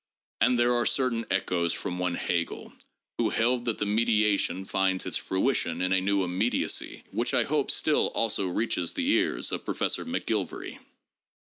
[0.39, 2.73] And there are certain echoes from one Hegel,
[3.19, 7.69] who held that the mediation finds its fruition in a new immediacy which I hope
[7.69, 10.79] still also reaches the ears of Professor McGilvary.